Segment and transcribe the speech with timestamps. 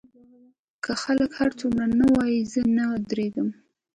[0.83, 3.49] که خلک هر څومره نه ووايي زه نه درېږم.